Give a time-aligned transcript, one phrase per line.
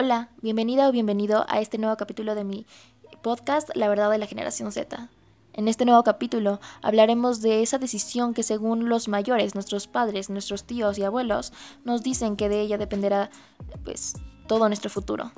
[0.00, 2.66] Hola, bienvenida o bienvenido a este nuevo capítulo de mi
[3.20, 5.08] podcast La verdad de la generación Z.
[5.54, 10.62] En este nuevo capítulo hablaremos de esa decisión que según los mayores, nuestros padres, nuestros
[10.62, 11.52] tíos y abuelos,
[11.84, 13.30] nos dicen que de ella dependerá
[13.84, 14.12] pues
[14.46, 15.32] todo nuestro futuro.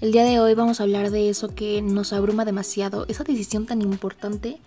[0.00, 3.66] El día de hoy vamos a hablar de eso que nos abruma demasiado, esa decisión
[3.66, 4.60] tan importante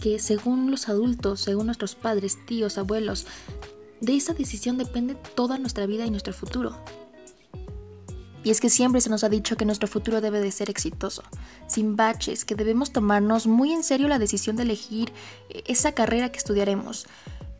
[0.00, 3.28] que según los adultos, según nuestros padres, tíos, abuelos,
[4.00, 6.76] de esa decisión depende toda nuestra vida y nuestro futuro.
[8.42, 11.22] Y es que siempre se nos ha dicho que nuestro futuro debe de ser exitoso,
[11.66, 15.12] sin baches, que debemos tomarnos muy en serio la decisión de elegir
[15.50, 17.06] eh, esa carrera que estudiaremos,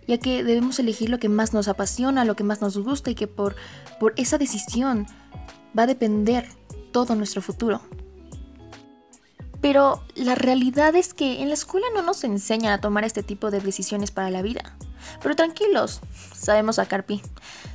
[0.07, 3.15] ya que debemos elegir lo que más nos apasiona, lo que más nos gusta y
[3.15, 3.57] que por,
[3.99, 5.07] por esa decisión
[5.79, 6.49] va a depender
[6.93, 7.83] todo nuestro futuro.
[9.61, 13.51] Pero la realidad es que en la escuela no nos enseñan a tomar este tipo
[13.51, 14.77] de decisiones para la vida.
[15.23, 16.01] Pero tranquilos,
[16.35, 17.23] sabemos a Carpi.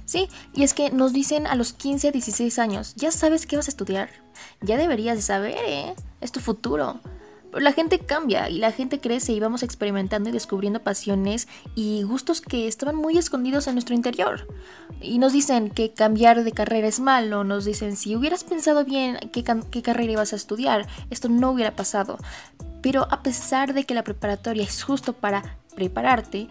[0.05, 3.67] Sí, y es que nos dicen a los 15, 16 años, ya sabes qué vas
[3.67, 4.09] a estudiar.
[4.61, 5.95] Ya deberías de saber, ¿eh?
[6.21, 6.99] Es tu futuro.
[7.55, 12.03] Pero la gente cambia y la gente crece y vamos experimentando y descubriendo pasiones y
[12.03, 14.45] gustos que estaban muy escondidos en nuestro interior.
[14.99, 19.17] Y nos dicen que cambiar de carrera es malo, nos dicen si hubieras pensado bien
[19.31, 22.17] qué carrera ibas a estudiar, esto no hubiera pasado.
[22.81, 26.49] Pero a pesar de que la preparatoria es justo para prepararte,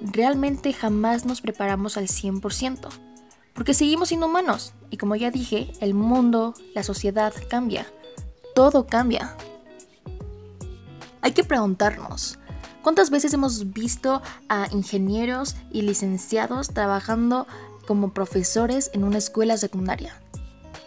[0.00, 2.88] realmente jamás nos preparamos al 100%,
[3.54, 7.86] porque seguimos siendo humanos y como ya dije, el mundo, la sociedad cambia,
[8.54, 9.36] todo cambia.
[11.22, 12.38] Hay que preguntarnos,
[12.82, 17.46] ¿cuántas veces hemos visto a ingenieros y licenciados trabajando
[17.86, 20.20] como profesores en una escuela secundaria?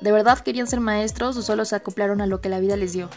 [0.01, 2.93] ¿De verdad querían ser maestros o solo se acoplaron a lo que la vida les
[2.93, 3.09] dio?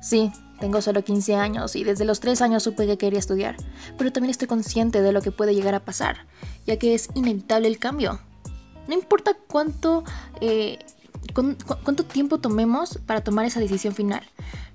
[0.00, 3.56] Sí, tengo solo 15 años y desde los 3 años supe que quería estudiar,
[3.98, 6.26] pero también estoy consciente de lo que puede llegar a pasar,
[6.66, 8.20] ya que es inevitable el cambio.
[8.88, 10.04] No importa cuánto,
[10.40, 10.78] eh,
[11.84, 14.22] cuánto tiempo tomemos para tomar esa decisión final,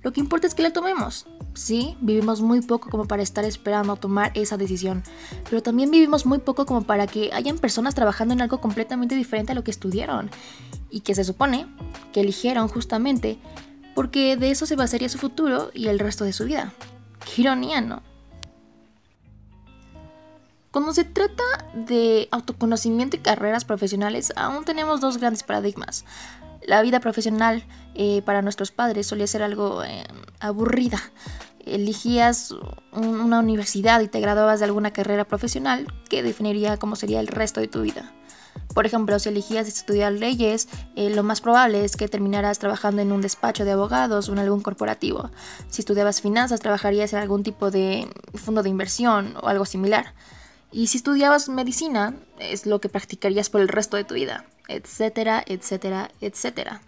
[0.06, 1.26] lo que importa es que la tomemos.
[1.56, 5.04] Sí, vivimos muy poco como para estar esperando tomar esa decisión,
[5.50, 9.54] pero también vivimos muy poco como para que hayan personas trabajando en algo completamente diferente
[9.54, 10.30] a lo que estudiaron
[10.92, 11.66] y que se supone
[12.14, 13.40] que eligieron justamente
[13.96, 16.74] porque de eso se basaría su futuro y el resto de su vida.
[17.26, 18.04] Qué ironía, ¿no?
[20.70, 26.04] Cuando se trata de autoconocimiento y carreras profesionales, aún tenemos dos grandes paradigmas.
[26.68, 27.64] La vida profesional
[27.94, 30.04] eh, para nuestros padres solía ser algo eh,
[30.42, 31.00] aburrida.
[31.66, 32.54] Elegías
[32.92, 37.62] una universidad y te graduabas de alguna carrera profesional que definiría cómo sería el resto
[37.62, 38.12] de tu vida.
[38.76, 43.14] Por ejemplo, si elegías estudiar leyes, eh, lo más probable es que terminaras trabajando en
[43.14, 45.32] un despacho de abogados o en algún corporativo.
[45.70, 50.14] Si estudiabas finanzas, trabajarías en algún tipo de fondo de inversión o algo similar.
[50.74, 55.42] Y si estudiabas medicina, es lo que practicarías por el resto de tu vida, etcétera,
[55.48, 56.82] etcétera, etcétera.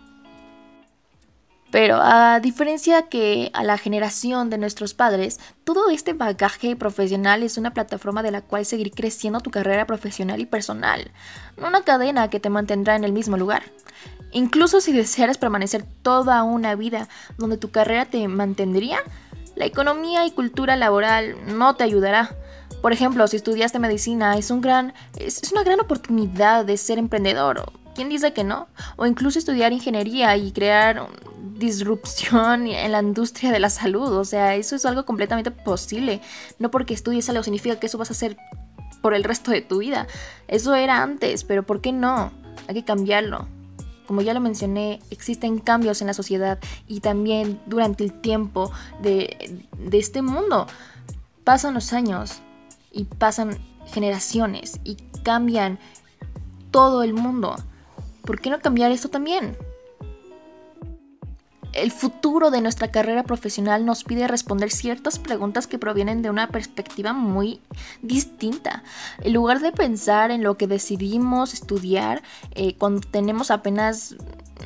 [1.71, 7.57] Pero a diferencia que a la generación de nuestros padres, todo este bagaje profesional es
[7.57, 11.11] una plataforma de la cual seguir creciendo tu carrera profesional y personal,
[11.57, 13.63] no una cadena que te mantendrá en el mismo lugar.
[14.31, 17.07] Incluso si desearas permanecer toda una vida
[17.37, 18.99] donde tu carrera te mantendría,
[19.55, 22.35] la economía y cultura laboral no te ayudará.
[22.81, 27.71] Por ejemplo, si estudiaste medicina, es, un gran, es, una gran oportunidad de ser emprendedor.
[27.97, 28.67] ¿Quién dice que no?
[28.95, 31.07] O incluso estudiar ingeniería y crear
[31.57, 34.13] disrupción en la industria de la salud.
[34.13, 36.21] O sea, eso es algo completamente posible.
[36.59, 38.37] No porque estudies algo significa que eso vas a hacer
[39.01, 40.05] por el resto de tu vida.
[40.47, 42.31] Eso era antes, pero ¿por qué no?
[42.67, 43.47] Hay que cambiarlo.
[44.05, 48.71] Como ya lo mencioné, existen cambios en la sociedad y también durante el tiempo
[49.01, 50.67] de, de este mundo.
[51.43, 52.41] Pasan los años
[52.91, 55.79] y pasan generaciones y cambian
[56.69, 57.55] todo el mundo.
[58.27, 59.57] ¿Por qué no cambiar esto también?
[61.77, 66.47] el futuro de nuestra carrera profesional nos pide responder ciertas preguntas que provienen de una
[66.47, 67.61] perspectiva muy
[68.01, 68.83] distinta.
[69.21, 72.23] En lugar de pensar en lo que decidimos estudiar
[72.55, 74.15] eh, cuando tenemos apenas,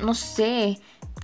[0.02, 0.80] no sé,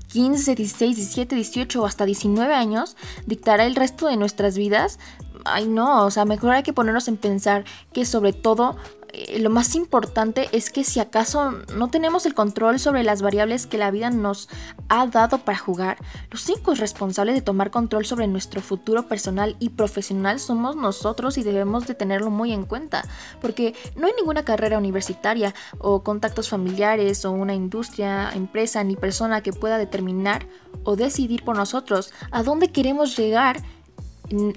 [0.09, 2.97] 15, 16, 17, 18 o hasta 19 años,
[3.27, 4.99] dictará el resto de nuestras vidas.
[5.45, 8.77] Ay no, o sea, mejor hay que ponernos en pensar que sobre todo
[9.13, 13.67] eh, lo más importante es que si acaso no tenemos el control sobre las variables
[13.67, 14.49] que la vida nos
[14.89, 15.99] ha dado para jugar,
[16.31, 21.43] los únicos responsables de tomar control sobre nuestro futuro personal y profesional somos nosotros y
[21.43, 23.05] debemos de tenerlo muy en cuenta,
[23.41, 29.43] porque no hay ninguna carrera universitaria o contactos familiares o una industria, empresa ni persona
[29.43, 30.47] que pueda determinar
[30.85, 33.63] o decidir por nosotros a dónde queremos llegar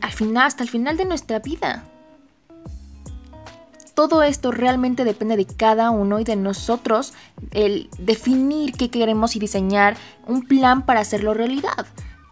[0.01, 1.85] al final, hasta el final de nuestra vida.
[3.93, 7.13] Todo esto realmente depende de cada uno y de nosotros
[7.51, 9.97] el definir qué queremos y diseñar
[10.27, 11.85] un plan para hacerlo realidad.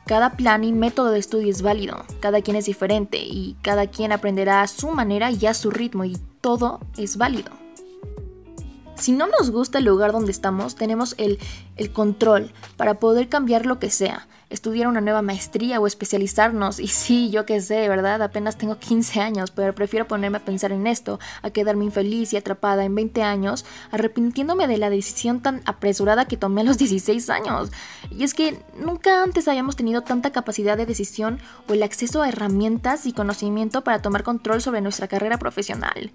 [0.06, 4.12] Cada plan y método de estudio es válido, cada quien es diferente y cada quien
[4.12, 7.59] aprenderá a su manera y a su ritmo y todo es válido.
[9.00, 11.40] Si no nos gusta el lugar donde estamos, tenemos el,
[11.94, 16.80] control para poder cambiar lo que sea, estudiar una nueva maestría o especializarnos.
[16.80, 18.22] Y sí, yo qué sé, ¿verdad?
[18.22, 22.38] Apenas tengo 15 años, pero prefiero ponerme a pensar en esto, a quedarme infeliz y
[22.38, 27.30] atrapada en 20 años, arrepintiéndome de la decisión tan apresurada que tomé a los 16
[27.30, 27.72] años.
[28.12, 32.28] Y es que nunca antes habíamos tenido tanta capacidad de decisión o el acceso a
[32.28, 36.12] herramientas y conocimiento para tomar control sobre nuestra carrera profesional.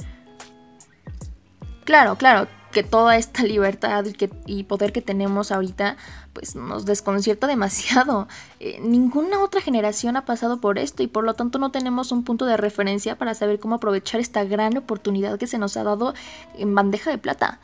[1.84, 4.04] Claro, claro, que toda esta libertad
[4.46, 5.96] y, poder que tenemos ahorita
[6.34, 8.28] pues nos desconcierta demasiado.
[8.60, 12.24] Eh, ninguna otra generación ha pasado por esto y por lo tanto no tenemos un
[12.24, 16.12] punto de referencia para saber cómo aprovechar esta gran oportunidad que se nos ha dado
[16.58, 17.60] en bandeja de plata.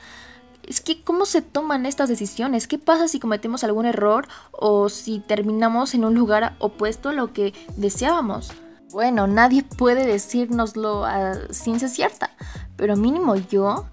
[0.63, 2.69] Es que, ¿cómo se toman estas decisiones?
[2.69, 7.33] ¿Qué pasa si cometemos algún error o si terminamos en un lugar opuesto a lo
[7.33, 8.53] que deseábamos?
[8.93, 12.31] Bueno, nadie puede decírnoslo a ciencia cierta,
[12.77, 13.87] pero mínimo yo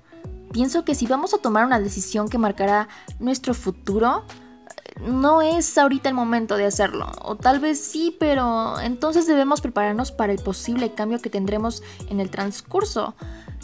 [0.51, 2.88] pienso que si vamos a tomar una decisión que marcará
[3.19, 4.25] nuestro futuro,
[5.01, 7.11] no es ahorita el momento de hacerlo.
[7.21, 12.19] O tal vez sí, pero entonces debemos prepararnos para el posible cambio que tendremos en
[12.19, 13.15] el transcurso.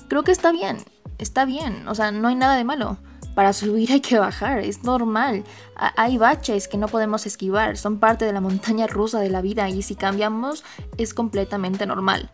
[0.08, 0.78] Creo que está bien,
[1.18, 2.98] está bien, o sea, no hay nada de malo.
[3.36, 5.44] Para subir hay que bajar, es normal.
[5.76, 9.70] hay baches que no podemos esquivar, son parte de la montaña rusa de la vida
[9.70, 10.64] y si cambiamos
[10.98, 12.30] es completamente normal.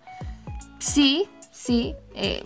[0.79, 2.43] Sí, sí, eh,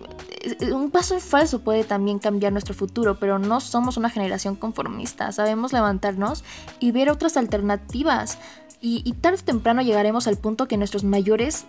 [0.72, 5.32] un paso en falso puede también cambiar nuestro futuro, pero no somos una generación conformista.
[5.32, 6.44] Sabemos levantarnos
[6.80, 8.38] y ver otras alternativas.
[8.80, 11.64] Y, tarde o temprano llegaremos al punto que nuestros mayores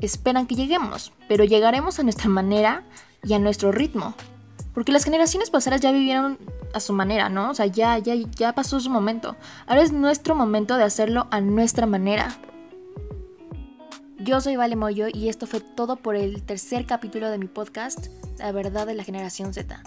[0.00, 2.84] esperan que lleguemos, pero llegaremos a nuestra manera
[3.24, 4.14] y a nuestro ritmo.
[4.72, 6.38] Porque las generaciones pasadas ya vivieron
[6.72, 7.50] a su manera, ¿no?
[7.50, 9.36] O sea, ya, ya, ya pasó su momento.
[9.66, 12.38] Ahora es nuestro momento de hacerlo a nuestra manera.
[14.24, 18.06] Yo soy Vale Moyo y esto fue todo por el tercer capítulo de mi podcast,
[18.38, 19.82] La verdad de la generación Z.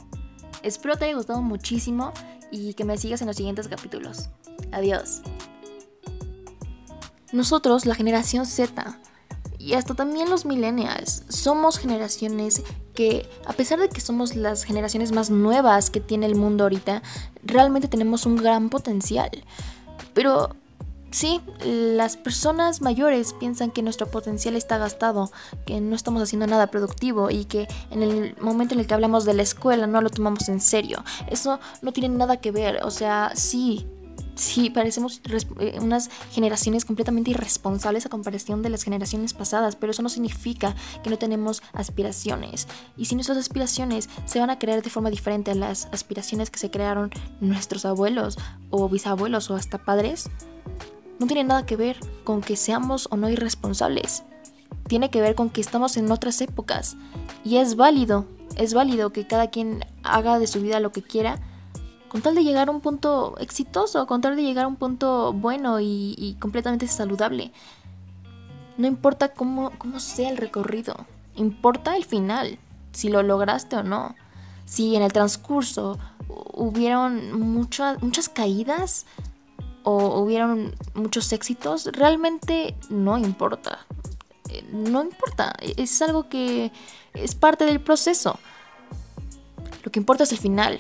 [0.61, 2.11] Espero te haya gustado muchísimo
[2.51, 4.27] y que me sigas en los siguientes capítulos.
[4.73, 5.21] Adiós.
[7.31, 8.99] Nosotros, la generación Z,
[9.57, 12.61] y hasta también los millennials, somos generaciones
[12.93, 17.03] que, a pesar de que somos las generaciones más nuevas que tiene el mundo ahorita,
[17.41, 19.31] realmente tenemos un gran potencial.
[20.13, 20.57] Pero
[21.15, 25.31] Sí, las personas mayores piensan que nuestro potencial está gastado,
[25.65, 29.23] que no estamos haciendo nada productivo y que en el momento en el que hablamos
[29.23, 31.05] de la escuela no lo tomamos en serio.
[31.31, 33.87] Eso no tiene nada que ver, o sea, sí,
[34.35, 35.21] sí, parecemos
[35.61, 40.75] eh, unas generaciones completamente irresponsables a comparación de las generaciones pasadas, pero eso no significa
[41.01, 42.67] que no tenemos aspiraciones.
[42.97, 46.59] Y si nuestras aspiraciones se van a crear de forma diferente a las aspiraciones que
[46.59, 47.09] se crearon
[47.39, 48.37] nuestros abuelos
[48.69, 50.29] o bisabuelos o hasta padres,
[51.19, 54.23] no tiene nada que ver con que seamos o no irresponsables.
[54.87, 56.95] Tiene que ver con que estamos en otras épocas.
[57.43, 58.25] Y es válido,
[58.57, 61.39] es válido que cada quien haga de su vida lo que quiera
[62.15, 65.33] con tal de llegar a un punto exitoso, con tal de llegar a un punto
[65.33, 67.51] bueno y, completamente saludable.
[68.77, 70.95] No importa cómo, cómo sea el recorrido,
[71.35, 72.57] importa el final,
[72.93, 74.15] si lo lograste o no.
[74.63, 75.99] Si en el transcurso
[76.53, 79.05] hubieron muchas muchas caídas,
[79.85, 83.85] o hubieron muchos éxitos, realmente no importa.
[84.49, 86.71] Eh, no importa, es algo que
[87.13, 88.39] es parte del proceso.
[89.83, 90.79] Lo que importa es el final.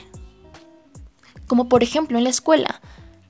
[1.47, 2.81] Como por ejemplo en la escuela,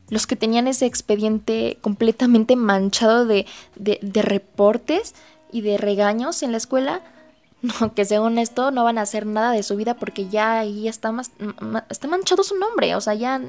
[0.09, 5.13] los que tenían ese expediente completamente manchado de, de reportes
[5.51, 7.01] y de regaños en la escuela,
[7.95, 11.11] que según esto no van a hacer nada de su vida porque ya ahí está,
[11.11, 11.31] más,
[11.89, 13.41] está manchado su nombre, o sea, ya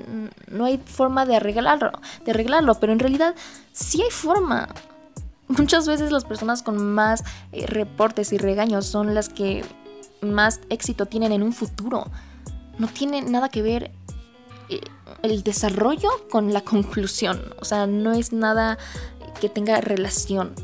[0.49, 1.93] no hay forma de arreglarlo,
[2.25, 3.35] de arreglarlo, pero en realidad
[3.73, 4.69] sí hay forma.
[5.49, 7.23] Muchas veces las personas con más
[7.53, 9.65] eh, reportes y regaños son las que
[10.21, 12.11] más éxito tienen en un futuro.
[12.79, 13.91] No tiene nada que ver
[14.69, 14.81] eh,
[15.23, 18.79] el desarrollo con la conclusión, o sea, no es nada
[19.41, 20.55] que tenga relación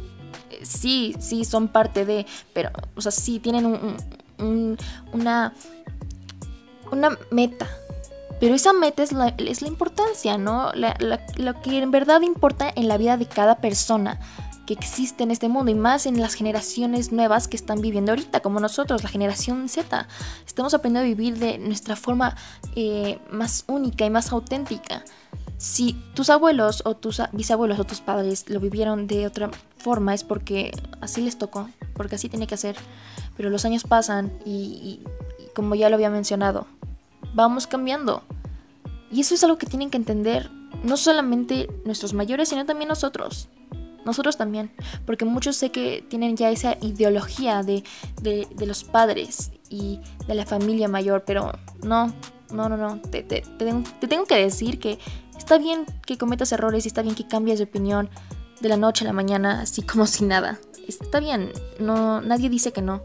[0.65, 3.67] sí, sí son parte de, pero, o sea, sí tienen
[5.13, 5.55] una,
[6.91, 7.69] una meta.
[8.41, 10.73] Pero esa meta es la, es la importancia, ¿no?
[10.75, 14.19] lo que en verdad importa en la vida de cada persona
[14.67, 18.41] que existe en este mundo y más en las generaciones nuevas que están viviendo ahorita,
[18.41, 20.07] como nosotros, la generación Z.
[20.47, 22.37] Estamos aprendiendo a vivir de nuestra forma
[22.77, 25.05] eh, más única y más auténtica.
[25.59, 29.51] Si tus abuelos o tus bisabuelos o tus padres lo vivieron de otra
[29.83, 32.77] forma es porque así les tocó, porque así tiene que ser.
[33.37, 35.01] pero los años pasan y,
[35.55, 36.67] como ya lo había mencionado,
[37.35, 38.23] vamos cambiando.
[39.11, 40.51] Y eso es algo que tienen que entender
[40.83, 43.49] no solamente nuestros mayores, sino también nosotros.
[44.05, 44.73] Nosotros también,
[45.07, 47.85] porque muchos sé que tienen ya esa ideología de,
[48.21, 51.53] de, los padres y de la familia mayor, pero
[51.85, 52.13] no,
[52.53, 53.01] no, no, no.
[53.01, 54.99] Te, te, te, tengo que decir que
[55.39, 58.11] está bien que cometas errores y está bien que cambies de opinión
[58.63, 60.59] de la noche a la mañana, así como si nada.
[60.89, 63.03] Está bien, no, nadie dice que no.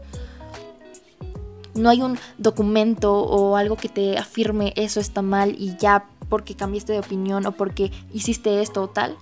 [1.74, 6.54] No hay un documento o algo que te afirme eso está mal y ya porque
[6.56, 9.16] cambiaste de opinión o porque hiciste esto o tal,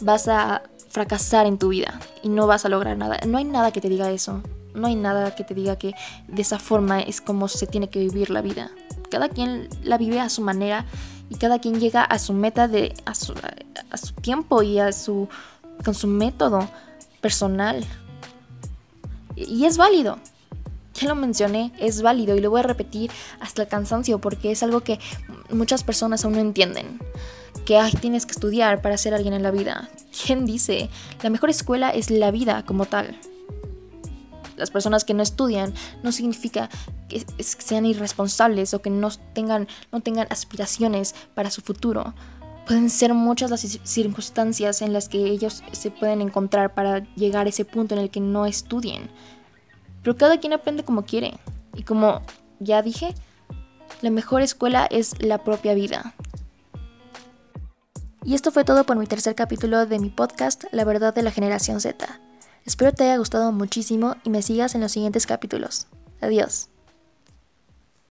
[0.00, 3.18] vas a fracasar en tu vida y no vas a lograr nada.
[3.26, 4.42] No hay nada que te diga eso.
[4.74, 5.94] No hay nada que te diga que
[6.28, 8.70] de esa forma es como se tiene que vivir la vida.
[9.10, 10.86] Cada quien la vive a su manera
[11.28, 13.34] y cada quien llega a su meta de a su,
[13.90, 15.28] a su tiempo y a su
[15.84, 16.68] con su método
[17.20, 17.84] personal.
[19.36, 20.18] Y es válido.
[20.94, 23.10] Ya lo mencioné, es válido y lo voy a repetir
[23.40, 24.98] hasta el cansancio porque es algo que
[25.50, 26.98] muchas personas aún no entienden.
[27.64, 29.88] Que ay, tienes que estudiar para ser alguien en la vida.
[30.24, 30.90] ¿Quién dice?
[31.22, 33.18] La mejor escuela es la vida como tal.
[34.56, 35.72] Las personas que no estudian
[36.02, 36.68] no significa
[37.08, 42.14] que sean irresponsables o que no tengan, no tengan aspiraciones para su futuro.
[42.70, 47.48] Pueden ser muchas las circunstancias en las que ellos se pueden encontrar para llegar a
[47.48, 49.10] ese punto en el que no estudien.
[50.04, 51.40] Pero cada quien aprende como quiere.
[51.74, 52.22] Y como
[52.60, 53.12] ya dije,
[54.02, 56.14] la mejor escuela es la propia vida.
[58.22, 61.32] Y esto fue todo por mi tercer capítulo de mi podcast La verdad de la
[61.32, 62.20] generación Z.
[62.64, 65.88] Espero te haya gustado muchísimo y me sigas en los siguientes capítulos.
[66.20, 66.69] Adiós.